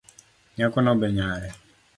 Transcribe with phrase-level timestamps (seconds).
[0.57, 1.49] Nyakono be nyare